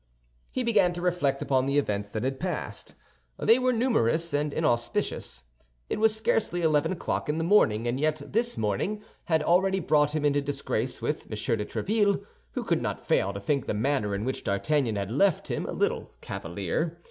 [0.51, 2.95] He began to reflect upon the events that had passed;
[3.37, 5.43] they were numerous and inauspicious.
[5.91, 10.15] It was scarcely eleven o'clock in the morning, and yet this morning had already brought
[10.15, 11.57] him into disgrace with M.
[11.59, 15.49] de Tréville, who could not fail to think the manner in which D'Artagnan had left
[15.49, 16.97] him a little cavalier.